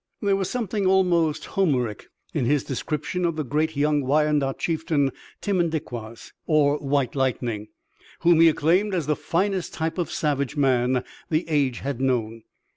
There 0.19 0.35
was 0.35 0.49
something 0.49 0.87
almost 0.87 1.45
Homeric 1.45 2.09
in 2.33 2.45
his 2.45 2.63
description 2.63 3.23
of 3.23 3.35
the 3.35 3.43
great 3.43 3.75
young 3.77 4.01
Wyandot 4.01 4.57
chieftain 4.57 5.11
Timmendiquas 5.43 6.31
or 6.47 6.79
White 6.79 7.13
Lightning, 7.15 7.67
whom 8.21 8.39
he 8.39 8.49
acclaimed 8.49 8.95
as 8.95 9.05
the 9.05 9.15
finest 9.15 9.75
type 9.75 9.99
of 9.99 10.09
savage 10.09 10.57
man 10.57 11.03
the 11.29 11.47
age 11.47 11.81
had 11.81 12.01
known." 12.01 12.41